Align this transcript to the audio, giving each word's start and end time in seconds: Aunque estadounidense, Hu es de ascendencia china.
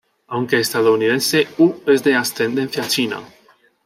Aunque 0.29 0.59
estadounidense, 0.59 1.47
Hu 1.59 1.75
es 1.85 2.03
de 2.03 2.15
ascendencia 2.15 2.87
china. 2.87 3.21